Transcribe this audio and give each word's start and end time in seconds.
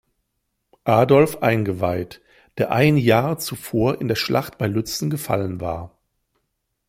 Adolf 0.85 1.43
eingeweiht, 1.43 2.21
der 2.57 2.71
ein 2.71 2.97
Jahr 2.97 3.37
zuvor 3.37 4.01
in 4.01 4.07
der 4.07 4.15
Schlacht 4.15 4.57
bei 4.57 4.65
Lützen 4.65 5.11
gefallen 5.11 5.61
war. 5.61 5.95